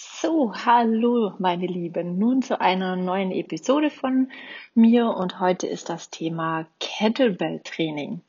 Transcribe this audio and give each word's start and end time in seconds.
So, 0.00 0.54
hallo 0.54 1.34
meine 1.40 1.66
Lieben, 1.66 2.18
nun 2.18 2.40
zu 2.40 2.60
einer 2.60 2.94
neuen 2.94 3.32
Episode 3.32 3.90
von 3.90 4.30
mir 4.72 5.08
und 5.08 5.40
heute 5.40 5.66
ist 5.66 5.88
das 5.88 6.08
Thema 6.08 6.66
Kettlebell 6.78 7.60
Training. 7.64 8.20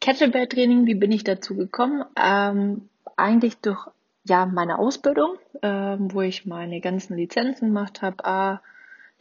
Kettlebell 0.00 0.46
Training, 0.46 0.86
wie 0.86 0.94
bin 0.94 1.10
ich 1.10 1.24
dazu 1.24 1.56
gekommen? 1.56 2.04
Ähm, 2.14 2.88
eigentlich 3.16 3.56
durch 3.56 3.84
ja 4.22 4.46
meine 4.46 4.78
Ausbildung, 4.78 5.38
ähm, 5.62 6.14
wo 6.14 6.20
ich 6.20 6.46
meine 6.46 6.80
ganzen 6.80 7.16
Lizenzen 7.16 7.68
gemacht 7.68 8.00
habe, 8.00 8.24
A 8.24 8.62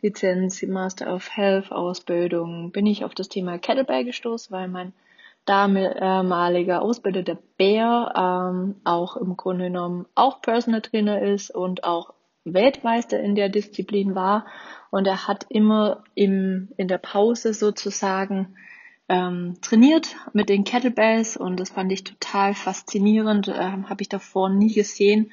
Lizenz, 0.02 0.62
Master 0.62 1.12
of 1.12 1.36
Health 1.36 1.72
Ausbildung, 1.72 2.72
bin 2.72 2.86
ich 2.86 3.06
auf 3.06 3.16
das 3.16 3.28
Thema 3.28 3.58
Kettlebell 3.58 4.06
gestoßen, 4.06 4.52
weil 4.56 4.68
mein 4.68 4.94
damaliger 5.46 6.82
Ausbilder, 6.82 7.24
der 7.24 7.38
Bär, 7.58 8.14
ähm, 8.16 8.76
auch 8.84 9.18
im 9.18 9.36
Grunde 9.38 9.66
genommen 9.66 10.06
auch 10.16 10.42
Personal 10.42 10.82
Trainer 10.82 11.22
ist 11.22 11.54
und 11.54 11.84
auch 11.84 12.14
Weltmeister 12.44 13.20
in 13.20 13.36
der 13.36 13.50
Disziplin 13.50 14.16
war. 14.16 14.46
Und 14.90 15.08
er 15.08 15.28
hat 15.28 15.46
immer 15.50 16.04
im, 16.16 16.70
in 16.78 16.88
der 16.88 16.98
Pause 16.98 17.54
sozusagen 17.54 18.56
ähm, 19.10 19.58
trainiert 19.62 20.16
mit 20.34 20.50
den 20.50 20.64
Kettlebells 20.64 21.36
und 21.38 21.60
das 21.60 21.70
fand 21.70 21.92
ich 21.92 22.04
total 22.04 22.54
faszinierend, 22.54 23.50
ähm, 23.50 23.90
habe 23.90 24.02
ich 24.02 24.10
davor 24.10 24.50
nie 24.50 24.74
gesehen. 24.74 25.32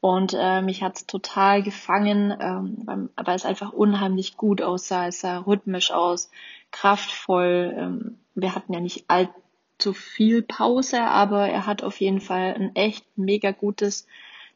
Und 0.00 0.34
äh, 0.34 0.62
mich 0.62 0.82
hat's 0.82 1.06
total 1.06 1.62
gefangen, 1.62 2.34
ähm, 2.40 3.10
weil 3.16 3.36
es 3.36 3.44
einfach 3.44 3.74
unheimlich 3.74 4.38
gut 4.38 4.62
aussah. 4.62 5.08
Es 5.08 5.20
sah 5.20 5.40
rhythmisch 5.40 5.90
aus, 5.90 6.30
kraftvoll. 6.70 7.74
Ähm, 7.76 8.18
wir 8.34 8.54
hatten 8.54 8.72
ja 8.72 8.80
nicht 8.80 9.10
allzu 9.80 9.94
viel 9.94 10.42
Pause, 10.42 11.00
aber 11.00 11.48
er 11.48 11.64
hat 11.64 11.82
auf 11.82 12.00
jeden 12.00 12.20
Fall 12.20 12.54
ein 12.54 12.76
echt 12.76 13.06
mega 13.16 13.50
gutes 13.50 14.06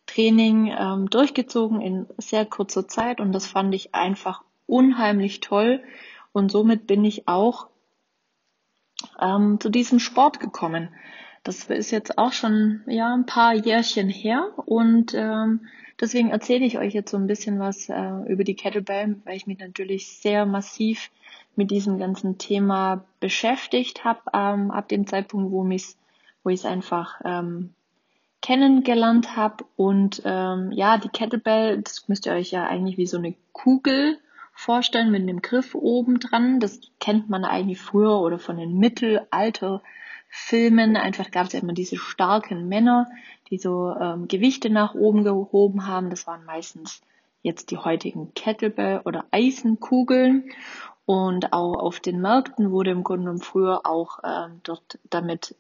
Training 0.05 0.71
ähm, 0.79 1.09
durchgezogen 1.09 1.81
in 1.81 2.07
sehr 2.19 2.45
kurzer 2.45 2.87
Zeit 2.89 3.21
und 3.21 3.33
das 3.33 3.47
fand 3.47 3.75
ich 3.75 3.95
einfach 3.95 4.43
unheimlich 4.67 5.41
toll 5.41 5.83
und 6.33 6.51
somit 6.51 6.87
bin 6.87 7.07
ich 7.07 7.27
auch 7.27 7.69
ähm, 9.19 9.59
zu 9.61 9.71
diesem 9.71 9.99
Sport 9.99 10.41
gekommen. 10.41 10.91
Das 11.43 11.65
ist 11.65 11.91
jetzt 11.91 12.19
auch 12.19 12.33
schon 12.33 12.83
ja 12.87 13.15
ein 13.15 13.25
paar 13.25 13.55
Jährchen 13.55 14.11
her 14.11 14.53
und 14.67 15.15
ähm, 15.15 15.67
deswegen 15.99 16.31
erzähle 16.31 16.67
ich 16.67 16.77
euch 16.77 16.93
jetzt 16.93 17.11
so 17.11 17.17
ein 17.17 17.27
bisschen 17.27 17.59
was 17.59 17.89
äh, 17.89 18.31
über 18.31 18.45
die 18.45 18.57
Kettlebell, 18.57 19.17
weil 19.25 19.37
ich 19.37 19.47
mich 19.47 19.59
natürlich 19.59 20.19
sehr 20.19 20.45
massiv 20.45 21.11
mit 21.57 21.71
diesem 21.71 21.99
ganzen 21.99 22.39
Thema 22.39 23.05
beschäftigt 23.21 24.05
habe, 24.05 24.21
ähm, 24.33 24.71
ab 24.71 24.89
dem 24.89 25.07
Zeitpunkt, 25.07 25.53
wo 25.53 25.67
ich 25.69 25.97
wo 26.45 26.51
ich 26.51 26.61
es 26.61 26.67
einfach 26.67 27.21
ähm, 27.25 27.71
kennengelernt 28.43 29.35
habe. 29.37 29.65
Und 29.77 30.21
ähm, 30.25 30.71
ja, 30.73 30.99
die 30.99 31.09
Kettlebell, 31.09 31.81
das 31.81 32.09
müsst 32.09 32.27
ihr 32.27 32.33
euch 32.33 32.51
ja 32.51 32.67
eigentlich 32.67 32.99
wie 32.99 33.07
so 33.07 33.17
eine 33.17 33.35
Kugel 33.53 34.19
vorstellen 34.53 35.11
mit 35.11 35.23
einem 35.23 35.41
Griff 35.43 35.75
oben 35.75 36.21
dran. 36.21 36.61
Das 36.61 36.81
kennt 37.01 37.31
man 37.31 37.45
eigentlich 37.45 37.81
früher 37.81 38.21
oder 38.21 38.39
von 38.39 38.59
den 38.59 38.79
Mittelalter-Filmen. 38.79 40.97
Einfach 40.97 41.31
gab 41.31 41.47
es 41.47 41.55
ja 41.55 41.61
immer 41.61 41.73
diese 41.73 41.97
starken 41.97 42.69
Männer, 42.69 43.09
die 43.49 43.57
so 43.59 43.95
ähm, 43.99 44.29
Gewichte 44.29 44.69
nach 44.69 44.95
oben 44.95 45.25
gehoben 45.25 45.87
haben. 45.87 46.11
Das 46.11 46.27
waren 46.27 46.45
meistens 46.45 47.01
jetzt 47.43 47.71
die 47.71 47.79
heutigen 47.79 48.35
Kettlebell 48.35 49.01
oder 49.05 49.25
Eisenkugeln. 49.31 50.51
Und 51.07 51.53
auch 51.53 51.75
auf 51.75 52.01
den 52.01 52.21
Märkten 52.21 52.71
wurde 52.71 52.91
im 52.91 53.05
Grunde 53.05 53.25
genommen 53.25 53.43
früher 53.43 53.83
auch 53.85 54.21
ähm, 54.25 54.61
dort 54.63 54.99
damit 55.11 55.55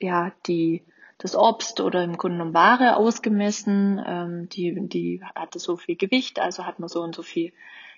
ja 0.00 0.32
die 0.46 0.82
das 1.18 1.36
Obst 1.36 1.80
oder 1.80 2.02
im 2.02 2.18
Grunde 2.18 2.38
genommen 2.38 2.54
Ware 2.54 2.96
ausgemessen. 2.96 4.02
Ähm, 4.04 4.48
die, 4.48 4.74
die 4.88 5.22
hatte 5.34 5.58
so 5.58 5.76
viel 5.76 5.96
Gewicht, 5.96 6.40
also 6.40 6.66
hat 6.66 6.80
man 6.80 6.88
so 6.88 7.00
und 7.00 7.14
so 7.14 7.22
viel 7.22 7.52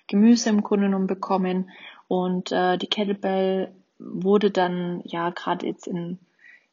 Gemüse 0.07 0.49
im 0.49 0.61
Grunde 0.61 0.85
genommen 0.85 1.07
bekommen. 1.07 1.71
Und 2.07 2.51
äh, 2.51 2.77
die 2.77 2.87
Kettlebell 2.87 3.73
wurde 3.97 4.51
dann 4.51 5.01
ja 5.05 5.31
gerade 5.31 5.65
jetzt 5.65 5.87
in 5.87 6.19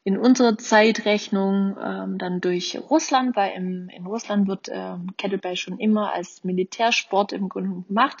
in 0.05 0.17
unserer 0.17 0.57
Zeitrechnung 0.57 1.77
ähm, 1.81 2.17
dann 2.17 2.41
durch 2.41 2.77
Russland, 2.89 3.35
weil 3.35 3.53
im, 3.55 3.89
in 3.89 4.05
Russland 4.05 4.47
wird 4.47 4.69
ähm, 4.69 5.15
Kettlebell 5.17 5.55
schon 5.55 5.79
immer 5.79 6.13
als 6.13 6.43
Militärsport 6.43 7.31
im 7.31 7.47
Grunde 7.47 7.83
gemacht, 7.87 8.17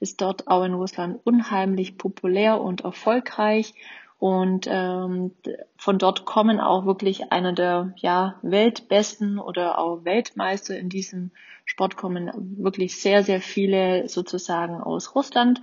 ist 0.00 0.20
dort 0.20 0.48
auch 0.48 0.64
in 0.64 0.74
Russland 0.74 1.20
unheimlich 1.24 1.96
populär 1.96 2.60
und 2.60 2.80
erfolgreich. 2.82 3.74
Und 4.18 4.66
ähm, 4.68 5.30
von 5.76 5.98
dort 5.98 6.26
kommen 6.26 6.60
auch 6.60 6.84
wirklich 6.84 7.32
einer 7.32 7.54
der 7.54 7.94
ja, 7.96 8.38
Weltbesten 8.42 9.38
oder 9.38 9.78
auch 9.78 10.04
Weltmeister 10.04 10.76
in 10.78 10.90
diesem 10.90 11.30
Sport 11.64 11.96
kommen 11.96 12.30
wirklich 12.58 13.00
sehr, 13.00 13.22
sehr 13.22 13.40
viele 13.40 14.08
sozusagen 14.08 14.74
aus 14.74 15.14
Russland. 15.14 15.62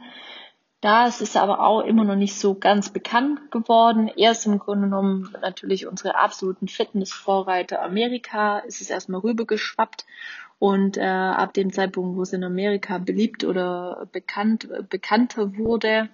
Da 0.79 1.07
ist 1.07 1.21
es 1.21 1.35
aber 1.35 1.61
auch 1.61 1.81
immer 1.81 2.03
noch 2.03 2.15
nicht 2.15 2.35
so 2.38 2.53
ganz 2.53 2.89
bekannt 2.89 3.51
geworden. 3.51 4.09
Erst 4.15 4.45
im 4.45 4.59
Grunde 4.59 4.83
genommen 4.85 5.35
natürlich 5.41 5.88
unsere 5.88 6.15
absoluten 6.15 6.67
Fitnessvorreiter 6.67 7.81
Amerika 7.81 8.59
ist 8.59 8.81
es 8.81 8.91
erstmal 8.91 9.21
rübergeschwappt 9.21 10.05
und 10.59 10.97
äh, 10.97 11.01
ab 11.01 11.53
dem 11.53 11.73
Zeitpunkt, 11.73 12.15
wo 12.15 12.21
es 12.21 12.33
in 12.33 12.43
Amerika 12.43 12.99
beliebt 12.99 13.43
oder 13.43 14.07
bekannt 14.11 14.69
bekannter 14.89 15.57
wurde, 15.57 16.09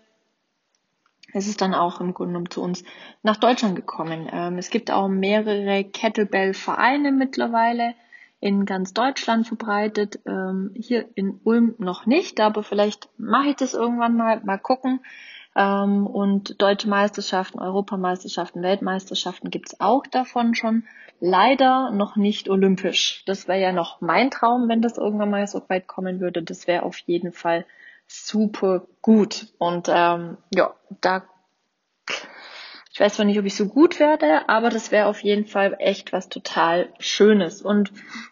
ist 1.34 1.48
es 1.48 1.58
dann 1.58 1.74
auch 1.74 2.00
im 2.00 2.14
Grunde 2.14 2.34
genommen 2.34 2.50
zu 2.50 2.62
uns 2.62 2.84
nach 3.22 3.38
Deutschland 3.38 3.76
gekommen. 3.76 4.30
Ähm, 4.32 4.58
es 4.58 4.70
gibt 4.70 4.92
auch 4.92 5.08
mehrere 5.08 5.84
Kettlebell-Vereine 5.84 7.12
mittlerweile 7.12 7.96
in 8.44 8.66
ganz 8.66 8.94
Deutschland 8.94 9.48
verbreitet. 9.48 10.20
Ähm, 10.26 10.72
hier 10.76 11.06
in 11.16 11.40
Ulm 11.46 11.76
noch 11.78 12.06
nicht, 12.06 12.42
aber 12.42 12.62
vielleicht 12.62 13.08
mache 13.18 13.50
ich 13.50 13.56
das 13.56 13.74
irgendwann 13.74 14.18
mal, 14.18 14.42
mal 14.44 14.58
gucken. 14.58 15.00
Ähm, 15.56 16.06
und 16.06 16.62
deutsche 16.62 16.90
Meisterschaften, 16.90 17.60
Europameisterschaften, 17.60 18.62
Weltmeisterschaften 18.62 19.50
gibt's 19.50 19.80
auch 19.80 20.06
davon 20.08 20.56
schon. 20.56 20.84
Leider 21.22 21.92
noch 21.92 22.18
nicht 22.18 22.50
olympisch. 22.50 23.24
Das 23.28 23.48
wäre 23.48 23.62
ja 23.62 23.72
noch 23.72 24.02
mein 24.02 24.30
Traum, 24.30 24.68
wenn 24.68 24.82
das 24.82 24.98
irgendwann 24.98 25.32
mal 25.32 25.48
so 25.48 25.62
weit 25.70 25.88
kommen 25.88 26.20
würde. 26.20 26.44
Das 26.44 26.68
wäre 26.68 26.84
auf 26.84 26.98
jeden 26.98 27.32
Fall 27.32 27.66
super 28.08 28.88
gut. 29.02 29.54
Und 29.58 29.88
ähm, 29.90 30.38
ja, 30.54 30.74
da 31.00 31.24
ich 32.94 33.00
weiß 33.00 33.16
zwar 33.16 33.26
nicht, 33.26 33.40
ob 33.40 33.46
ich 33.46 33.56
so 33.56 33.68
gut 33.68 34.00
werde, 34.00 34.48
aber 34.48 34.70
das 34.70 34.92
wäre 34.92 35.08
auf 35.08 35.24
jeden 35.24 35.48
Fall 35.48 35.76
echt 35.80 36.14
was 36.14 36.30
total 36.30 36.90
Schönes. 37.00 37.64
Und 37.64 37.92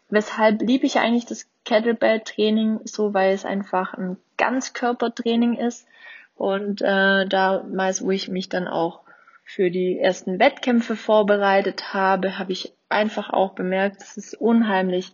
weshalb 0.10 0.62
liebe 0.62 0.86
ich 0.86 1.00
eigentlich 1.00 1.26
das 1.26 1.50
Kettlebell-Training 1.66 2.82
so, 2.84 3.12
weil 3.16 3.34
es 3.34 3.44
einfach 3.44 3.96
ein 3.96 4.18
Ganzkörpertraining 4.38 5.56
ist. 5.56 5.88
Und 6.36 6.84
äh, 6.84 7.26
damals, 7.26 8.06
wo 8.06 8.12
ich 8.12 8.28
mich 8.28 8.50
dann 8.50 8.68
auch 8.68 9.02
für 9.44 9.72
die 9.72 9.98
ersten 9.98 10.38
Wettkämpfe 10.38 10.96
vorbereitet 10.96 11.96
habe, 11.96 12.38
habe 12.38 12.52
ich 12.52 12.72
einfach 12.88 13.32
auch 13.32 13.54
bemerkt, 13.54 14.04
es 14.04 14.16
ist 14.16 14.36
unheimlich 14.36 15.12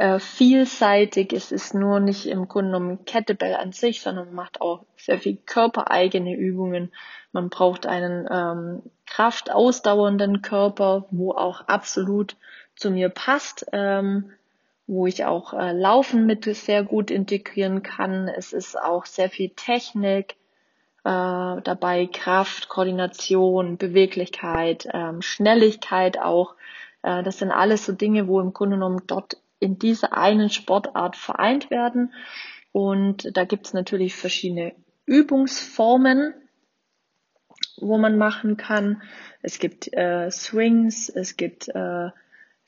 äh, 0.00 0.18
vielseitig. 0.18 1.34
Es 1.34 1.52
ist 1.52 1.74
nur 1.74 2.00
nicht 2.00 2.24
im 2.24 2.48
Grunde 2.48 2.70
genommen 2.70 3.04
Kettlebell 3.04 3.54
an 3.54 3.72
sich, 3.72 4.00
sondern 4.00 4.28
man 4.28 4.34
macht 4.34 4.62
auch 4.62 4.86
sehr 4.96 5.18
viel 5.18 5.36
körpereigene 5.36 6.34
Übungen. 6.34 6.90
Man 7.32 7.50
braucht 7.50 7.84
einen 7.84 8.26
ähm, 8.30 8.82
kraftausdauernden 9.04 10.40
Körper, 10.40 11.04
wo 11.10 11.32
auch 11.32 11.68
absolut 11.68 12.36
zu 12.76 12.90
mir 12.90 13.10
passt, 13.10 13.66
ähm, 13.72 14.30
wo 14.86 15.06
ich 15.06 15.26
auch 15.26 15.52
äh, 15.52 15.72
Laufen 15.72 16.24
mit 16.24 16.44
sehr 16.44 16.82
gut 16.82 17.10
integrieren 17.10 17.82
kann. 17.82 18.26
Es 18.26 18.54
ist 18.54 18.80
auch 18.80 19.04
sehr 19.04 19.28
viel 19.28 19.50
Technik 19.50 20.36
äh, 21.04 21.60
dabei, 21.62 22.08
Kraft, 22.10 22.70
Koordination, 22.70 23.76
Beweglichkeit, 23.76 24.88
ähm, 24.94 25.20
Schnelligkeit 25.20 26.18
auch. 26.18 26.54
Äh, 27.02 27.22
das 27.22 27.38
sind 27.38 27.50
alles 27.50 27.84
so 27.84 27.92
Dinge, 27.92 28.28
wo 28.28 28.40
im 28.40 28.54
Grunde 28.54 28.76
genommen 28.76 29.02
dort 29.06 29.36
in 29.60 29.78
dieser 29.78 30.16
einen 30.16 30.50
Sportart 30.50 31.16
vereint 31.16 31.70
werden. 31.70 32.12
Und 32.72 33.36
da 33.36 33.44
gibt 33.44 33.66
es 33.66 33.72
natürlich 33.72 34.16
verschiedene 34.16 34.74
Übungsformen, 35.06 36.34
wo 37.76 37.98
man 37.98 38.18
machen 38.18 38.56
kann. 38.56 39.02
Es 39.42 39.58
gibt 39.58 39.92
äh, 39.92 40.30
Swings, 40.30 41.08
es 41.08 41.36
gibt 41.36 41.68
äh, 41.68 42.10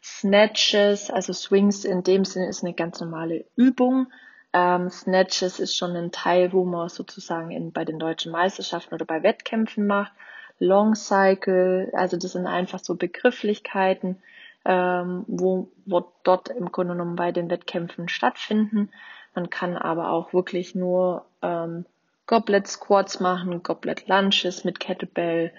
Snatches, 0.02 1.11
also 1.11 1.32
Swings 1.32 1.84
in 1.84 2.02
dem 2.02 2.25
Sinne 2.25 2.49
ist 2.49 2.64
eine 2.64 2.75
ganz 2.75 3.00
normale 3.00 3.44
Übung. 3.56 4.08
Ähm, 4.52 4.90
Snatches 4.90 5.61
ist 5.61 5.76
schon 5.76 5.96
ein 5.96 6.11
Teil, 6.11 6.52
wo 6.52 6.64
man 6.64 6.88
sozusagen 6.88 7.50
in, 7.52 7.72
bei 7.72 7.84
den 7.84 7.99
deutschen 7.99 8.32
Meisterschaften 8.32 8.94
oder 8.94 9.05
bei 9.05 9.22
Wettkämpfen 9.22 9.87
macht. 9.87 10.12
Long 10.58 10.94
Cycle, 10.94 11.90
also 11.94 12.17
das 12.17 12.32
sind 12.32 12.46
einfach 12.46 12.81
so 12.81 12.96
Begrifflichkeiten, 12.96 14.22
ähm, 14.64 15.25
wo, 15.26 15.73
wo 15.87 16.12
dort 16.23 16.49
im 16.49 16.70
Grunde 16.70 16.94
genommen 16.94 17.17
bei 17.17 17.32
den 17.32 17.50
Wettkämpfen 17.50 18.09
stattfinden. 18.09 18.91
Man 19.35 19.50
kann 19.50 19.76
aber 19.76 20.11
auch 20.11 20.32
wirklich 20.32 20.75
nur 20.75 21.26
ähm, 21.43 21.87
Goblet 22.26 22.69
Squats 22.69 23.20
machen, 23.20 23.62
Goblet 23.62 24.09
Lunges 24.09 24.64
mit 24.64 24.79
Kettlebell. 24.79 25.53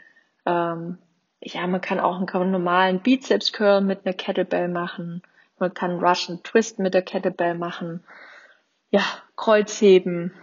Ähm, 0.46 0.98
ja, 1.42 1.68
man 1.68 1.82
kann 1.82 2.00
auch 2.00 2.18
einen 2.18 2.52
normalen 2.52 3.02
Bizeps 3.02 3.52
Curl 3.52 3.82
mit 3.82 4.06
einer 4.06 4.14
Kettlebell 4.14 4.70
machen. 4.70 5.22
Man 5.60 5.74
kann 5.74 6.00
Russian 6.00 6.42
Twist 6.44 6.80
mit 6.80 6.94
der 6.94 7.02
Kettlebell 7.02 7.56
machen. 7.56 8.04
Ja, 8.90 9.04
Kreuzheben, 9.36 10.34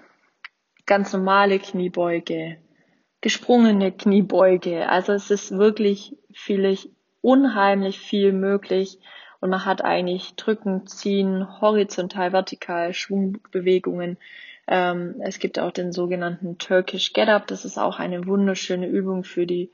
ganz 0.87 1.13
normale 1.13 1.59
Kniebeuge, 1.59 2.59
gesprungene 3.21 3.93
Kniebeuge. 3.93 4.89
Also 4.89 5.13
es 5.13 5.31
ist 5.31 5.53
wirklich 5.53 6.17
viel, 6.33 6.77
unheimlich 7.23 7.99
viel 7.99 8.33
möglich 8.33 8.99
und 9.41 9.51
man 9.51 9.65
hat 9.65 9.83
eigentlich 9.83 10.35
drücken, 10.37 10.87
ziehen, 10.87 11.61
horizontal, 11.61 12.33
vertikal, 12.33 12.93
Schwungbewegungen. 12.93 14.19
Ähm, 14.67 15.17
es 15.21 15.39
gibt 15.39 15.59
auch 15.59 15.73
den 15.73 15.93
sogenannten 15.93 16.59
Turkish 16.59 17.13
Get 17.15 17.29
Up. 17.29 17.47
Das 17.47 17.65
ist 17.65 17.79
auch 17.79 17.99
eine 17.99 18.27
wunderschöne 18.27 18.87
Übung 18.87 19.25
für 19.25 19.47
die 19.47 19.71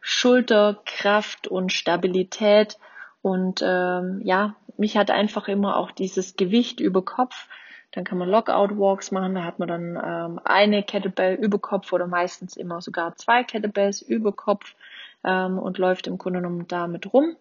Schulterkraft 0.00 1.48
und 1.48 1.72
Stabilität. 1.72 2.78
Und 3.20 3.62
ähm, 3.66 4.20
ja, 4.24 4.54
mich 4.76 4.96
hat 4.96 5.10
einfach 5.10 5.48
immer 5.48 5.76
auch 5.76 5.90
dieses 5.90 6.36
Gewicht 6.36 6.80
über 6.80 7.04
Kopf. 7.04 7.48
Dann 7.90 8.04
kann 8.04 8.18
man 8.18 8.28
Lockout 8.28 8.78
Walks 8.78 9.10
machen. 9.10 9.34
Da 9.34 9.42
hat 9.42 9.58
man 9.58 9.68
dann 9.68 10.00
ähm, 10.02 10.40
eine 10.44 10.84
Kettlebell 10.84 11.34
über 11.34 11.58
Kopf 11.58 11.92
oder 11.92 12.06
meistens 12.06 12.56
immer 12.56 12.80
sogar 12.80 13.16
zwei 13.16 13.42
Kettlebells 13.42 14.00
über 14.00 14.32
Kopf 14.32 14.76
ähm, 15.24 15.58
und 15.58 15.78
läuft 15.78 16.06
im 16.06 16.18
Grunde 16.18 16.40
genommen 16.40 16.66
damit 16.68 17.12
rum. 17.12 17.36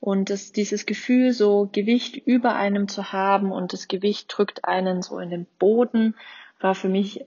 Und 0.00 0.28
das, 0.28 0.52
dieses 0.52 0.84
Gefühl, 0.84 1.32
so 1.32 1.68
Gewicht 1.72 2.16
über 2.16 2.54
einem 2.54 2.88
zu 2.88 3.12
haben 3.12 3.52
und 3.52 3.72
das 3.72 3.88
Gewicht 3.88 4.26
drückt 4.28 4.64
einen 4.64 5.00
so 5.00 5.18
in 5.18 5.30
den 5.30 5.46
Boden, 5.58 6.14
war 6.60 6.74
für 6.74 6.88
mich 6.88 7.24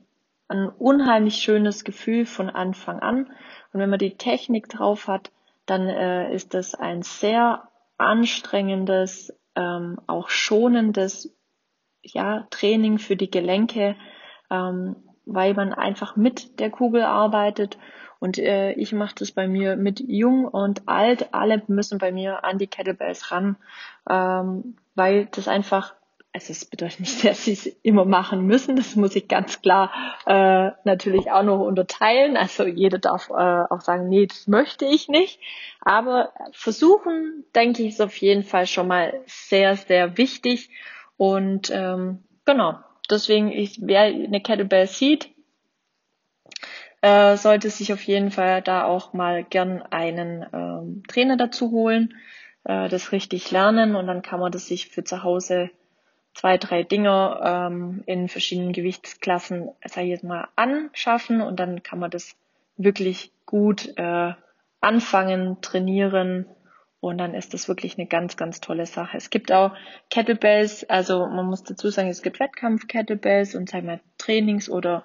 ein 0.48 0.70
unheimlich 0.70 1.38
schönes 1.38 1.84
Gefühl 1.84 2.26
von 2.26 2.50
Anfang 2.50 3.00
an. 3.00 3.26
Und 3.74 3.80
wenn 3.80 3.90
man 3.90 4.00
die 4.00 4.16
Technik 4.16 4.70
drauf 4.70 5.08
hat, 5.08 5.32
dann 5.66 5.88
äh, 5.88 6.34
ist 6.34 6.54
das 6.54 6.76
ein 6.76 7.02
sehr 7.02 7.68
anstrengendes, 7.98 9.34
ähm, 9.56 10.00
auch 10.08 10.30
schonendes 10.30 11.36
ja, 12.02 12.48
Training 12.50 13.00
für 13.00 13.16
die 13.16 13.32
Gelenke, 13.32 13.96
ähm, 14.50 14.96
weil 15.26 15.54
man 15.54 15.74
einfach 15.74 16.16
mit 16.16 16.60
der 16.60 16.70
Kugel 16.70 17.04
arbeitet. 17.04 17.78
Und 18.20 18.38
äh, 18.38 18.74
ich 18.74 18.94
mache 18.94 19.16
das 19.20 19.32
bei 19.32 19.48
mir 19.48 19.76
mit 19.76 20.00
jung 20.00 20.46
und 20.46 20.88
alt. 20.88 21.34
Alle 21.34 21.62
müssen 21.68 21.98
bei 21.98 22.12
mir 22.12 22.44
an 22.44 22.58
die 22.58 22.68
Kettlebells 22.68 23.32
ran, 23.32 23.58
ähm, 24.10 24.76
weil 24.96 25.28
das 25.32 25.48
einfach 25.48 25.94
also 26.38 26.52
es 26.52 26.66
bedeutet 26.66 27.00
nicht, 27.00 27.24
dass 27.26 27.46
sie 27.46 27.54
es 27.54 27.66
immer 27.82 28.06
machen 28.06 28.46
müssen. 28.46 28.76
Das 28.76 28.96
muss 28.96 29.16
ich 29.16 29.28
ganz 29.28 29.62
klar 29.62 29.92
äh, 30.26 30.72
natürlich 30.84 31.32
auch 31.32 31.44
noch 31.44 31.66
unterteilen. 31.66 32.38
Also 32.38 32.66
jeder 32.66 33.00
darf 33.00 33.30
äh, 33.30 33.34
auch 33.34 33.82
sagen, 33.82 34.08
nee, 34.08 34.28
das 34.28 34.48
möchte 34.48 34.86
ich 34.86 35.08
nicht. 35.08 35.40
Aber 35.82 36.32
versuchen, 36.52 37.44
denke 37.56 37.82
ich, 37.82 37.90
ist 37.90 38.02
auf 38.02 38.16
jeden 38.18 38.44
Fall 38.44 38.68
schon 38.68 38.88
mal 38.88 39.20
sehr, 39.26 39.76
sehr 39.76 40.18
wichtig. 40.18 40.70
Und 41.18 41.72
ähm, 41.72 42.24
genau, 42.46 42.78
deswegen, 43.10 43.52
ich, 43.52 43.80
wer 43.82 44.02
eine 44.02 44.42
Kettlebell 44.42 44.86
sieht, 44.86 45.30
äh, 47.02 47.38
sollte 47.38 47.70
sich 47.70 47.94
auf 47.94 48.02
jeden 48.04 48.32
Fall 48.32 48.62
da 48.62 48.86
auch 48.86 49.14
mal 49.14 49.44
gern 49.44 49.82
einen 49.82 50.46
ähm, 50.54 51.04
Trainer 51.08 51.38
dazu 51.38 51.72
holen, 51.72 52.16
äh, 52.64 52.90
das 52.90 53.12
richtig 53.12 53.52
lernen 53.52 53.96
und 53.96 54.08
dann 54.08 54.22
kann 54.22 54.40
man 54.40 54.52
das 54.52 54.68
sich 54.68 54.88
für 54.88 55.04
zu 55.04 55.24
Hause 55.24 55.70
zwei, 56.34 56.58
drei 56.58 56.84
Dinge 56.84 57.40
ähm, 57.44 58.04
in 58.06 58.30
verschiedenen 58.30 58.74
Gewichtsklassen, 58.74 59.70
sag 59.86 60.04
ich 60.04 60.10
jetzt 60.10 60.24
mal, 60.24 60.48
anschaffen 60.56 61.42
und 61.42 61.60
dann 61.60 61.84
kann 61.84 62.00
man 62.00 62.12
das 62.12 62.36
wirklich 62.78 63.32
gut 63.46 63.94
äh, 63.98 64.34
anfangen, 64.82 65.62
trainieren 65.62 66.46
und 67.00 67.18
dann 67.18 67.34
ist 67.34 67.54
das 67.54 67.68
wirklich 67.68 67.98
eine 67.98 68.08
ganz, 68.08 68.38
ganz 68.38 68.60
tolle 68.60 68.86
Sache. 68.86 69.18
Es 69.18 69.30
gibt 69.30 69.52
auch 69.52 69.72
Kettlebells, 70.10 70.88
also 70.90 71.26
man 71.28 71.46
muss 71.46 71.64
dazu 71.64 71.90
sagen, 71.90 72.10
es 72.10 72.22
gibt 72.22 72.40
Wettkampf-Kettlebells 72.40 73.56
und 73.56 73.70
sag 73.70 73.84
mal 73.84 74.00
Trainings- 74.18 74.70
oder 74.70 75.04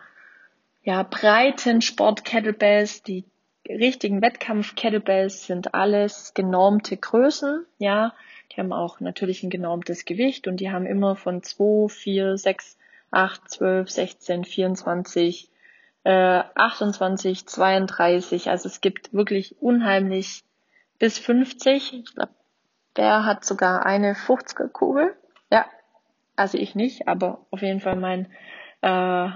ja, 0.82 1.02
breiten 1.02 1.80
Sport-Kettlebells. 1.80 3.02
Die 3.02 3.24
richtigen 3.68 4.22
Wettkampf-Kettlebells 4.22 5.46
sind 5.46 5.74
alles 5.74 6.34
genormte 6.34 6.96
Größen, 6.96 7.66
ja. 7.78 8.14
Die 8.50 8.60
haben 8.60 8.72
auch 8.72 9.00
natürlich 9.00 9.42
ein 9.42 9.50
genormtes 9.50 10.04
Gewicht 10.04 10.46
und 10.46 10.58
die 10.58 10.70
haben 10.70 10.84
immer 10.84 11.16
von 11.16 11.42
2, 11.42 11.88
4, 11.88 12.36
6, 12.36 12.76
8, 13.10 13.50
12, 13.50 13.90
16, 13.90 14.44
24, 14.44 15.50
äh, 16.04 16.42
28, 16.54 17.46
32. 17.46 18.50
Also 18.50 18.68
es 18.68 18.80
gibt 18.80 19.14
wirklich 19.14 19.56
unheimlich 19.62 20.44
bis 20.98 21.18
50. 21.18 21.94
Ich 21.94 22.14
glaube, 22.14 22.32
der 22.96 23.24
hat 23.24 23.44
sogar 23.44 23.86
eine 23.86 24.14
50er 24.14 24.68
Kugel. 24.68 25.14
Ja, 25.50 25.64
also 26.36 26.58
ich 26.58 26.74
nicht, 26.74 27.08
aber 27.08 27.46
auf 27.50 27.62
jeden 27.62 27.80
Fall 27.80 27.96
mein, 27.96 28.26
äh, 28.82 29.30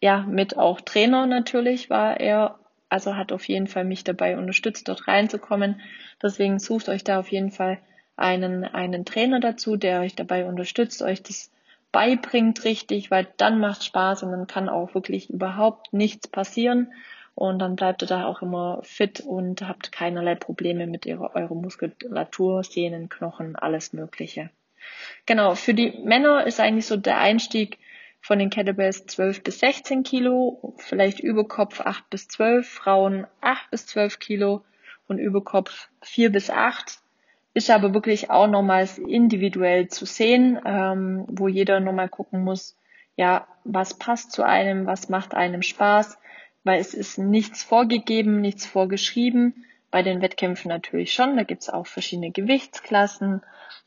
ja, 0.00 0.22
mit 0.22 0.56
auch 0.56 0.80
Trainer 0.80 1.26
natürlich 1.26 1.90
war 1.90 2.20
er, 2.20 2.58
also 2.88 3.16
hat 3.16 3.32
auf 3.32 3.46
jeden 3.48 3.66
Fall 3.66 3.84
mich 3.84 4.04
dabei 4.04 4.36
unterstützt, 4.36 4.88
dort 4.88 5.08
reinzukommen. 5.08 5.80
Deswegen 6.22 6.58
sucht 6.58 6.88
euch 6.88 7.04
da 7.04 7.18
auf 7.20 7.30
jeden 7.30 7.50
Fall 7.50 7.78
einen, 8.16 8.64
einen 8.64 9.04
Trainer 9.04 9.40
dazu, 9.40 9.76
der 9.76 10.00
euch 10.00 10.14
dabei 10.14 10.46
unterstützt, 10.46 11.02
euch 11.02 11.22
das 11.22 11.50
beibringt 11.92 12.64
richtig, 12.64 13.10
weil 13.10 13.26
dann 13.38 13.60
macht 13.60 13.84
Spaß 13.84 14.22
und 14.22 14.32
dann 14.32 14.46
kann 14.46 14.68
auch 14.68 14.94
wirklich 14.94 15.30
überhaupt 15.30 15.92
nichts 15.92 16.28
passieren 16.28 16.92
und 17.34 17.60
dann 17.60 17.76
bleibt 17.76 18.02
ihr 18.02 18.08
da 18.08 18.26
auch 18.26 18.42
immer 18.42 18.80
fit 18.82 19.20
und 19.20 19.62
habt 19.62 19.92
keinerlei 19.92 20.34
Probleme 20.34 20.86
mit 20.86 21.06
ihrer, 21.06 21.34
eurer 21.34 21.54
Muskulatur, 21.54 22.64
Sehnen, 22.64 23.08
Knochen, 23.08 23.56
alles 23.56 23.92
Mögliche. 23.92 24.50
Genau, 25.24 25.54
für 25.54 25.72
die 25.72 26.00
Männer 26.02 26.46
ist 26.46 26.60
eigentlich 26.60 26.86
so 26.86 26.96
der 26.96 27.18
Einstieg 27.18 27.78
von 28.28 28.38
den 28.38 28.50
Kettlebells 28.50 29.06
12 29.06 29.42
bis 29.42 29.60
16 29.60 30.02
Kilo, 30.02 30.74
vielleicht 30.76 31.18
Überkopf 31.18 31.80
8 31.80 32.10
bis 32.10 32.28
12, 32.28 32.68
Frauen 32.68 33.26
8 33.40 33.70
bis 33.70 33.86
12 33.86 34.18
Kilo 34.18 34.64
und 35.06 35.16
Überkopf 35.16 35.88
4 36.02 36.30
bis 36.30 36.50
8 36.50 36.98
ist 37.54 37.70
aber 37.70 37.94
wirklich 37.94 38.28
auch 38.28 38.46
nochmals 38.46 38.98
individuell 38.98 39.88
zu 39.88 40.04
sehen, 40.04 40.60
ähm, 40.66 41.24
wo 41.26 41.48
jeder 41.48 41.80
nochmal 41.80 42.10
gucken 42.10 42.44
muss, 42.44 42.76
ja, 43.16 43.46
was 43.64 43.98
passt 43.98 44.30
zu 44.32 44.42
einem, 44.42 44.84
was 44.84 45.08
macht 45.08 45.34
einem 45.34 45.62
Spaß, 45.62 46.18
weil 46.64 46.80
es 46.80 46.92
ist 46.92 47.16
nichts 47.16 47.62
vorgegeben, 47.62 48.42
nichts 48.42 48.66
vorgeschrieben. 48.66 49.64
Bei 49.90 50.02
den 50.02 50.20
Wettkämpfen 50.20 50.68
natürlich 50.68 51.14
schon, 51.14 51.38
da 51.38 51.44
gibt's 51.44 51.70
auch 51.70 51.86
verschiedene 51.86 52.30
Gewichtsklassen, 52.30 53.40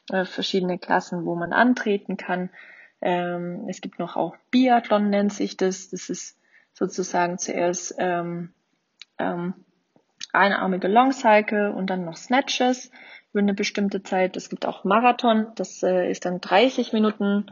äh, 0.10 0.26
verschiedene 0.26 0.80
Klassen, 0.80 1.28
wo 1.28 1.36
man 1.36 1.54
antreten 1.54 2.18
kann. 2.18 2.50
Ähm, 3.02 3.66
es 3.68 3.82
gibt 3.82 4.00
noch 4.00 4.16
auch 4.16 4.36
Biathlon 4.52 5.10
nennt 5.10 5.34
sich 5.34 5.58
das. 5.58 5.90
Das 5.90 6.10
ist 6.10 6.38
sozusagen 6.74 7.38
zuerst 7.38 7.96
ähm, 7.98 8.54
ähm, 9.18 9.54
einarmige 10.34 10.88
Longcycle 10.88 11.72
und 11.72 11.90
dann 11.90 12.06
noch 12.06 12.18
Snatches 12.18 12.92
über 13.32 13.40
eine 13.42 13.54
bestimmte 13.54 14.04
Zeit. 14.04 14.38
Es 14.38 14.50
gibt 14.50 14.66
auch 14.66 14.84
Marathon, 14.84 15.48
das 15.56 15.84
äh, 15.84 16.10
ist 16.10 16.26
dann 16.26 16.42
30 16.42 16.94
Minuten 16.94 17.52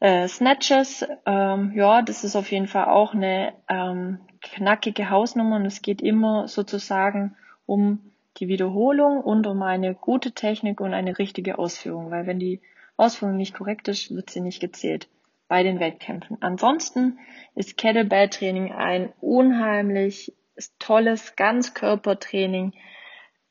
äh, 0.00 0.28
Snatches. 0.28 1.06
Ähm, 1.26 1.72
ja, 1.74 2.02
das 2.02 2.24
ist 2.24 2.36
auf 2.36 2.50
jeden 2.50 2.68
Fall 2.68 2.86
auch 2.86 3.14
eine 3.14 3.54
ähm, 3.68 4.20
knackige 4.40 5.10
Hausnummer 5.10 5.56
und 5.56 5.66
es 5.66 5.82
geht 5.82 6.02
immer 6.02 6.48
sozusagen 6.48 7.36
um 7.66 8.12
die 8.38 8.48
Wiederholung 8.48 9.20
und 9.20 9.46
um 9.46 9.62
eine 9.62 9.94
gute 9.94 10.32
Technik 10.32 10.80
und 10.80 10.94
eine 10.94 11.18
richtige 11.18 11.58
Ausführung, 11.58 12.10
weil 12.10 12.26
wenn 12.26 12.38
die 12.38 12.60
Ausführung 13.02 13.36
nicht 13.36 13.54
korrekt 13.54 13.88
ist, 13.88 14.14
wird 14.14 14.30
sie 14.30 14.40
nicht 14.40 14.60
gezählt 14.60 15.08
bei 15.48 15.62
den 15.62 15.80
Wettkämpfen. 15.80 16.38
Ansonsten 16.40 17.18
ist 17.54 17.76
Kettlebell 17.76 18.30
Training 18.30 18.72
ein 18.72 19.12
unheimlich 19.20 20.32
tolles 20.78 21.36
Ganzkörpertraining, 21.36 22.72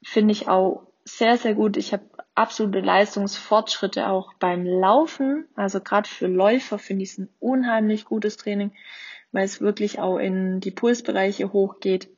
finde 0.04 0.32
ich 0.32 0.48
auch 0.48 0.88
sehr, 1.04 1.38
sehr 1.38 1.54
gut. 1.54 1.78
Ich 1.78 1.94
habe 1.94 2.04
absolute 2.36 2.80
Leistungsfortschritte 2.80 4.08
auch 4.08 4.34
beim 4.36 4.66
Laufen. 4.66 5.48
Also 5.56 5.80
gerade 5.80 6.08
für 6.08 6.28
Läufer 6.28 6.80
finde 6.80 7.04
ich 7.04 7.12
es 7.12 7.18
ein 7.18 7.30
unheimlich 7.40 8.06
gutes 8.06 8.38
Training, 8.38 8.72
weil 9.32 9.46
es 9.46 9.62
wirklich 9.62 10.00
auch 10.00 10.18
in 10.18 10.60
die 10.60 10.72
Pulsbereiche 10.72 11.52
hochgeht. 11.54 12.10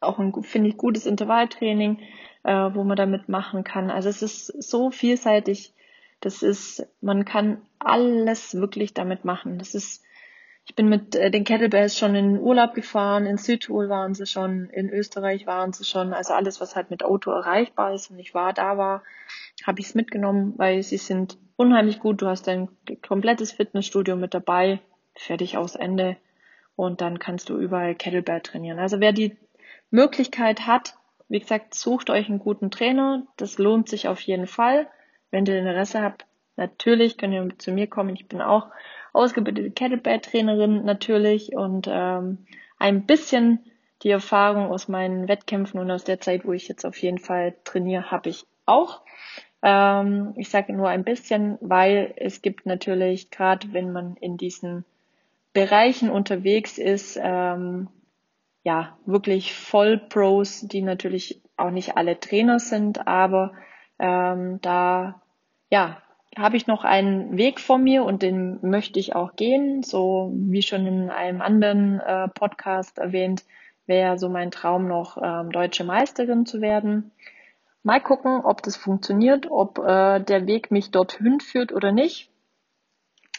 Auch 0.00 0.18
ein, 0.18 0.32
finde 0.42 0.70
ich, 0.70 0.76
gutes 0.76 1.06
Intervalltraining, 1.06 2.00
äh, 2.44 2.70
wo 2.72 2.84
man 2.84 2.96
damit 2.96 3.28
machen 3.28 3.64
kann. 3.64 3.90
Also 3.90 4.08
es 4.08 4.22
ist 4.22 4.46
so 4.62 4.90
vielseitig. 4.90 5.74
Das 6.20 6.42
ist, 6.42 6.86
man 7.00 7.24
kann 7.24 7.62
alles 7.78 8.54
wirklich 8.54 8.94
damit 8.94 9.24
machen. 9.24 9.58
Das 9.58 9.74
ist 9.74 10.04
ich 10.70 10.76
bin 10.76 10.88
mit 10.88 11.16
äh, 11.16 11.32
den 11.32 11.42
Kettlebells 11.42 11.98
schon 11.98 12.14
in 12.14 12.38
Urlaub 12.38 12.74
gefahren, 12.74 13.26
in 13.26 13.38
Südtirol 13.38 13.88
waren 13.88 14.14
sie 14.14 14.26
schon, 14.26 14.70
in 14.70 14.88
Österreich 14.88 15.44
waren 15.44 15.72
sie 15.72 15.84
schon, 15.84 16.12
also 16.12 16.32
alles, 16.32 16.60
was 16.60 16.76
halt 16.76 16.90
mit 16.90 17.02
Auto 17.02 17.32
erreichbar 17.32 17.92
ist 17.92 18.10
und 18.10 18.20
ich 18.20 18.34
war 18.34 18.52
da 18.52 18.78
war, 18.78 19.02
habe 19.66 19.80
ich 19.80 19.86
es 19.86 19.94
mitgenommen, 19.96 20.54
weil 20.58 20.84
sie 20.84 20.98
sind 20.98 21.38
unheimlich 21.56 21.98
gut. 21.98 22.22
Du 22.22 22.28
hast 22.28 22.46
dein 22.46 22.68
komplettes 23.06 23.50
Fitnessstudio 23.50 24.14
mit 24.14 24.32
dabei, 24.32 24.80
fertig 25.16 25.56
aus 25.56 25.74
Ende 25.74 26.16
und 26.76 27.00
dann 27.00 27.18
kannst 27.18 27.48
du 27.48 27.58
überall 27.58 27.96
Kettlebell 27.96 28.40
trainieren. 28.40 28.78
Also 28.78 29.00
wer 29.00 29.12
die 29.12 29.36
Möglichkeit 29.90 30.68
hat, 30.68 30.94
wie 31.28 31.40
gesagt, 31.40 31.74
sucht 31.74 32.10
euch 32.10 32.28
einen 32.28 32.38
guten 32.38 32.70
Trainer, 32.70 33.26
das 33.36 33.58
lohnt 33.58 33.88
sich 33.88 34.06
auf 34.06 34.20
jeden 34.20 34.46
Fall. 34.46 34.86
Wenn 35.30 35.46
ihr 35.46 35.58
Interesse 35.58 36.02
habt, 36.02 36.26
natürlich 36.56 37.16
könnt 37.18 37.34
ihr 37.34 37.48
zu 37.58 37.72
mir 37.72 37.86
kommen. 37.86 38.14
Ich 38.14 38.28
bin 38.28 38.40
auch 38.40 38.68
ausgebildete 39.12 39.70
Kettlebell-Trainerin 39.70 40.84
natürlich 40.84 41.54
und 41.54 41.88
ähm, 41.90 42.46
ein 42.78 43.06
bisschen 43.06 43.60
die 44.02 44.10
Erfahrung 44.10 44.70
aus 44.70 44.88
meinen 44.88 45.28
Wettkämpfen 45.28 45.78
und 45.78 45.90
aus 45.90 46.04
der 46.04 46.20
Zeit, 46.20 46.44
wo 46.44 46.52
ich 46.52 46.68
jetzt 46.68 46.86
auf 46.86 46.96
jeden 46.98 47.18
Fall 47.18 47.54
trainiere, 47.64 48.10
habe 48.10 48.30
ich 48.30 48.46
auch. 48.66 49.02
Ähm, 49.62 50.32
ich 50.36 50.48
sage 50.48 50.72
nur 50.72 50.88
ein 50.88 51.04
bisschen, 51.04 51.58
weil 51.60 52.14
es 52.16 52.40
gibt 52.40 52.66
natürlich, 52.66 53.30
gerade 53.30 53.72
wenn 53.72 53.92
man 53.92 54.16
in 54.16 54.36
diesen 54.36 54.84
Bereichen 55.52 56.10
unterwegs 56.10 56.78
ist, 56.78 57.18
ähm, 57.22 57.88
ja, 58.62 58.96
wirklich 59.06 59.54
Vollpros, 59.54 60.60
die 60.60 60.82
natürlich 60.82 61.40
auch 61.56 61.70
nicht 61.70 61.96
alle 61.96 62.20
Trainer 62.20 62.58
sind, 62.58 63.06
aber 63.06 63.52
ähm, 64.00 64.60
da 64.62 65.20
ja, 65.70 66.02
habe 66.36 66.56
ich 66.56 66.66
noch 66.66 66.84
einen 66.84 67.36
Weg 67.36 67.60
vor 67.60 67.78
mir 67.78 68.04
und 68.04 68.22
den 68.22 68.58
möchte 68.62 68.98
ich 68.98 69.14
auch 69.14 69.36
gehen. 69.36 69.82
So 69.82 70.30
wie 70.34 70.62
schon 70.62 70.86
in 70.86 71.10
einem 71.10 71.40
anderen 71.40 72.00
äh, 72.00 72.28
Podcast 72.28 72.98
erwähnt, 72.98 73.44
wäre 73.86 74.18
so 74.18 74.28
mein 74.28 74.50
Traum 74.50 74.86
noch 74.86 75.18
ähm, 75.22 75.50
deutsche 75.50 75.84
Meisterin 75.84 76.46
zu 76.46 76.60
werden. 76.60 77.10
Mal 77.82 78.00
gucken, 78.00 78.42
ob 78.44 78.62
das 78.62 78.76
funktioniert, 78.76 79.50
ob 79.50 79.78
äh, 79.78 80.20
der 80.20 80.46
Weg 80.46 80.70
mich 80.70 80.90
dorthin 80.90 81.40
führt 81.40 81.72
oder 81.72 81.92
nicht. 81.92 82.30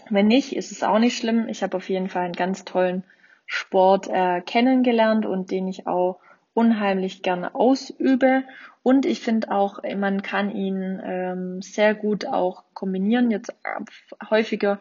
Wenn 0.10 0.28
nicht, 0.28 0.56
ist 0.56 0.72
es 0.72 0.84
auch 0.84 1.00
nicht 1.00 1.18
schlimm. 1.18 1.48
Ich 1.48 1.64
habe 1.64 1.78
auf 1.78 1.90
jeden 1.90 2.10
Fall 2.10 2.24
einen 2.24 2.34
ganz 2.34 2.66
tollen 2.66 3.04
Sport 3.46 4.08
äh, 4.08 4.42
kennengelernt 4.42 5.26
und 5.26 5.52
den 5.52 5.68
ich 5.68 5.88
auch 5.88 6.20
unheimlich 6.54 7.22
gerne 7.22 7.56
ausübe. 7.56 8.44
Und 8.84 9.06
ich 9.06 9.22
finde 9.22 9.52
auch, 9.52 9.80
man 9.96 10.22
kann 10.22 10.52
ihn 10.52 11.02
ähm, 11.04 11.62
sehr 11.62 11.94
gut 11.94 12.26
auch 12.26 12.64
kombinieren. 12.74 13.32
Jetzt 13.32 13.50
äh, 13.50 14.30
häufiger 14.30 14.80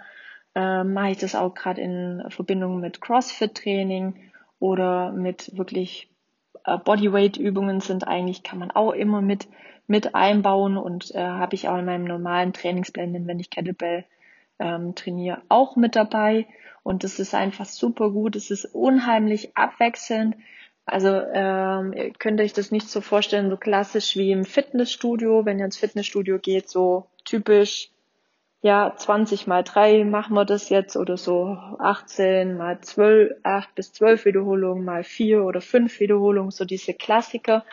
äh, 0.55 0.85
mache 0.85 1.11
ich 1.11 1.19
das 1.19 1.35
auch 1.35 1.55
gerade 1.55 1.81
in 1.81 2.25
Verbindung 2.29 2.81
mit 2.81 3.01
CrossFit-Training 3.01 4.15
oder 4.59 5.13
mit 5.13 5.57
wirklich 5.57 6.11
äh, 6.65 6.79
Bodyweight-Übungen 6.79 7.81
sind 7.81 8.07
eigentlich, 8.07 8.43
kann 8.43 8.59
man 8.59 8.71
auch 8.71 8.93
immer 8.93 9.21
mit, 9.21 9.49
mit 9.87 10.15
einbauen 10.15 10.77
und 10.77 11.15
äh, 11.15 11.19
habe 11.19 11.55
ich 11.55 11.69
auch 11.69 11.79
in 11.79 11.85
meinem 11.85 12.05
normalen 12.05 12.53
Trainingsplan, 12.53 13.27
wenn 13.27 13.41
ich 13.41 13.51
Kettlebell 13.51 14.05
ähm, 14.59 14.95
trainiere, 14.95 15.43
auch 15.49 15.77
mit 15.77 15.97
dabei. 15.97 16.47
Und 16.83 17.05
das 17.05 17.19
ist 17.19 17.35
einfach 17.35 17.67
super 17.67 18.11
gut. 18.11 18.37
Es 18.37 18.51
ist 18.51 18.65
unheimlich 18.65 19.57
abwechselnd. 19.57 20.37
Also 20.91 21.09
ähm, 21.09 21.93
ihr 21.93 22.13
könnt 22.13 22.41
euch 22.41 22.53
das 22.53 22.73
nicht 22.73 22.89
so 22.89 23.01
vorstellen, 23.01 23.49
so 23.49 23.57
klassisch 23.57 24.17
wie 24.17 24.33
im 24.33 24.45
Fitnessstudio. 24.45 25.45
Wenn 25.45 25.61
ihr 25.61 25.67
ins 25.67 25.79
Fitnessstudio 25.79 26.39
geht, 26.41 26.69
so 26.69 27.07
typisch, 27.25 27.91
ja, 28.61 28.93
20 28.97 29.47
mal 29.47 29.63
3 29.63 30.05
machen 30.05 30.35
wir 30.35 30.45
das 30.45 30.69
jetzt 30.69 30.97
oder 30.97 31.17
so 31.17 31.57
18 31.79 32.57
mal 32.57 32.81
12, 32.81 33.37
8 33.45 33.75
bis 33.77 33.93
12 33.93 34.25
Wiederholungen 34.25 34.85
mal 34.85 35.05
4 35.05 35.45
oder 35.45 35.61
5 35.61 36.01
Wiederholungen, 36.01 36.51
so 36.51 36.65
diese 36.65 36.93
Klassiker, 36.93 37.65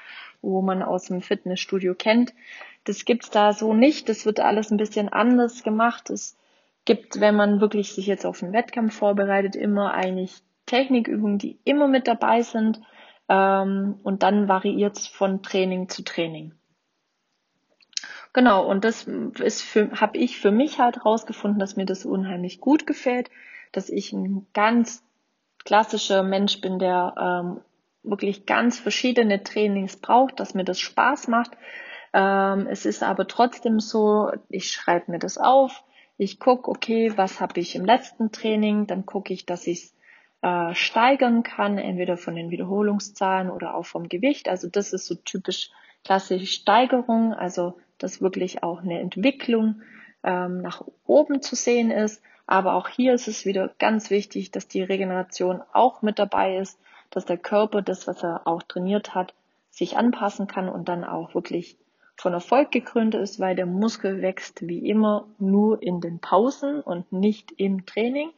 wo 0.43 0.61
man 0.61 0.83
aus 0.83 1.05
dem 1.05 1.21
Fitnessstudio 1.21 1.95
kennt. 1.95 2.35
Das 2.83 3.03
gibt's 3.03 3.31
da 3.31 3.51
so 3.51 3.73
nicht. 3.73 4.09
Das 4.09 4.27
wird 4.27 4.39
alles 4.39 4.69
ein 4.69 4.77
bisschen 4.77 5.09
anders 5.09 5.63
gemacht. 5.63 6.11
Es 6.11 6.37
gibt, 6.85 7.19
wenn 7.19 7.35
man 7.35 7.61
wirklich 7.61 7.93
sich 7.93 8.05
jetzt 8.05 8.25
auf 8.27 8.43
einen 8.43 8.53
Wettkampf 8.53 8.95
vorbereitet, 8.95 9.55
immer 9.55 9.95
eigentlich 9.95 10.35
Technikübungen, 10.67 11.39
die 11.39 11.57
immer 11.65 11.87
mit 11.87 12.07
dabei 12.07 12.43
sind. 12.43 12.79
Ähm, 13.29 13.99
und 14.03 14.23
dann 14.23 14.47
variiert 14.47 14.97
es 14.97 15.07
von 15.07 15.43
Training 15.43 15.89
zu 15.89 16.03
Training. 16.03 16.53
Genau, 18.33 18.67
und 18.67 18.83
das 18.83 19.07
ist 19.39 19.61
für, 19.63 19.91
habe 19.99 20.17
ich 20.17 20.39
für 20.39 20.51
mich 20.51 20.79
halt 20.79 21.05
rausgefunden, 21.05 21.59
dass 21.59 21.75
mir 21.75 21.85
das 21.85 22.05
unheimlich 22.05 22.59
gut 22.59 22.85
gefällt, 22.85 23.31
dass 23.71 23.89
ich 23.89 24.13
ein 24.13 24.45
ganz 24.53 25.03
klassischer 25.65 26.23
Mensch 26.23 26.61
bin, 26.61 26.79
der 26.79 27.15
ähm, 27.19 27.61
wirklich 28.03 28.45
ganz 28.45 28.79
verschiedene 28.79 29.43
Trainings 29.43 29.97
braucht, 29.97 30.39
dass 30.39 30.53
mir 30.53 30.63
das 30.63 30.79
Spaß 30.79 31.27
macht. 31.27 31.51
Ähm, 32.13 32.67
es 32.67 32.85
ist 32.85 33.03
aber 33.03 33.27
trotzdem 33.27 33.79
so, 33.79 34.31
ich 34.49 34.71
schreibe 34.71 35.11
mir 35.11 35.19
das 35.19 35.37
auf, 35.37 35.83
ich 36.17 36.39
gucke, 36.39 36.69
okay, 36.69 37.13
was 37.15 37.41
habe 37.41 37.59
ich 37.59 37.75
im 37.75 37.85
letzten 37.85 38.31
Training, 38.31 38.87
dann 38.87 39.05
gucke 39.05 39.33
ich, 39.33 39.45
dass 39.45 39.67
ich 39.67 39.91
äh, 40.41 40.73
steigern 40.75 41.43
kann, 41.43 41.77
entweder 41.77 42.17
von 42.17 42.35
den 42.35 42.51
Wiederholungszahlen 42.51 43.49
oder 43.49 43.75
auch 43.75 43.85
vom 43.85 44.09
Gewicht. 44.09 44.49
Also 44.49 44.69
das 44.69 44.93
ist 44.93 45.07
so 45.07 45.15
typisch 45.15 45.71
klassische 46.03 46.45
Steigerung, 46.45 47.33
also 47.33 47.77
dass 47.97 48.21
wirklich 48.21 48.63
auch 48.63 48.81
eine 48.81 48.99
Entwicklung 48.99 49.81
ähm, 50.23 50.61
nach 50.61 50.83
oben 51.05 51.41
zu 51.41 51.55
sehen 51.55 51.91
ist. 51.91 52.21
Aber 52.45 52.75
auch 52.75 52.87
hier 52.87 53.13
ist 53.13 53.27
es 53.27 53.45
wieder 53.45 53.73
ganz 53.79 54.09
wichtig, 54.09 54.51
dass 54.51 54.67
die 54.67 54.83
Regeneration 54.83 55.61
auch 55.73 56.01
mit 56.01 56.17
dabei 56.19 56.57
ist, 56.57 56.79
dass 57.09 57.25
der 57.25 57.37
Körper 57.37 57.81
das, 57.81 58.07
was 58.07 58.23
er 58.23 58.45
auch 58.45 58.63
trainiert 58.63 59.15
hat, 59.15 59.33
sich 59.69 59.97
anpassen 59.97 60.47
kann 60.47 60.69
und 60.69 60.87
dann 60.87 61.03
auch 61.03 61.35
wirklich 61.35 61.77
von 62.15 62.33
Erfolg 62.33 62.71
gekrönt 62.71 63.15
ist, 63.15 63.39
weil 63.39 63.55
der 63.55 63.67
Muskel 63.67 64.21
wächst 64.21 64.67
wie 64.67 64.89
immer 64.89 65.27
nur 65.37 65.81
in 65.83 66.01
den 66.01 66.19
Pausen 66.19 66.81
und 66.81 67.11
nicht 67.11 67.51
im 67.57 67.85
Training. 67.85 68.31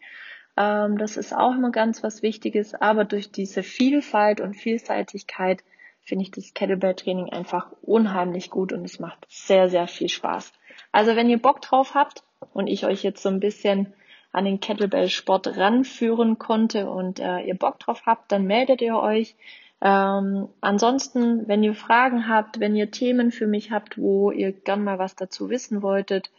Ähm, 0.60 0.98
das 0.98 1.16
ist 1.16 1.34
auch 1.34 1.54
immer 1.54 1.72
ganz 1.72 2.04
was 2.04 2.22
Wichtiges, 2.22 2.76
aber 2.76 3.06
durch 3.06 3.32
diese 3.32 3.64
Vielfalt 3.64 4.42
und 4.42 4.56
Vielseitigkeit 4.56 5.64
finde 6.02 6.24
ich 6.24 6.32
das 6.32 6.54
Kettlebell-Training 6.54 7.30
einfach 7.30 7.72
unheimlich 7.82 8.50
gut 8.50 8.74
und 8.74 8.84
es 8.84 9.00
macht 9.00 9.26
sehr, 9.30 9.70
sehr 9.70 9.88
viel 9.88 10.10
Spaß. 10.10 10.52
Also 10.92 11.16
wenn 11.16 11.30
ihr 11.30 11.42
Bock 11.42 11.62
drauf 11.62 11.96
habt 11.96 12.24
und 12.54 12.68
ich 12.68 12.86
euch 12.86 13.04
jetzt 13.04 13.24
so 13.24 13.30
ein 13.30 13.40
bisschen 13.40 13.94
an 14.32 14.46
den 14.46 14.60
Kettlebell-Sport 14.60 15.58
ranführen 15.58 16.38
konnte 16.38 16.90
und 16.90 17.20
äh, 17.20 17.40
ihr 17.40 17.56
Bock 17.56 17.80
drauf 17.80 18.04
habt, 18.06 18.32
dann 18.32 18.46
meldet 18.46 18.82
ihr 18.82 18.98
euch. 18.98 19.36
Ähm, 19.82 20.50
ansonsten, 20.60 21.48
wenn 21.48 21.64
ihr 21.64 21.74
Fragen 21.74 22.28
habt, 22.28 22.60
wenn 22.60 22.76
ihr 22.76 22.92
Themen 22.92 23.32
für 23.32 23.48
mich 23.48 23.72
habt, 23.72 23.98
wo 23.98 24.30
ihr 24.32 24.52
gern 24.52 24.84
mal 24.84 25.00
was 25.00 25.16
dazu 25.16 25.50
wissen 25.50 25.82
wolltet, 25.82 26.32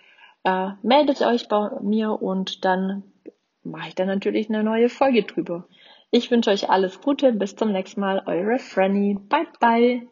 äh, 0.44 0.70
meldet 0.82 1.22
euch 1.22 1.48
bei 1.48 1.70
mir 1.80 2.20
und 2.20 2.64
dann 2.64 3.02
mache 3.64 3.88
ich 3.88 3.94
da 3.94 4.04
natürlich 4.04 4.48
eine 4.48 4.62
neue 4.62 4.88
Folge 4.88 5.22
drüber. 5.22 5.68
Ich 6.10 6.30
wünsche 6.30 6.50
euch 6.50 6.70
alles 6.70 7.00
Gute, 7.00 7.32
bis 7.32 7.56
zum 7.56 7.72
nächsten 7.72 8.00
Mal, 8.00 8.22
eure 8.26 8.58
Franny. 8.58 9.16
Bye 9.28 9.46
bye. 9.60 10.08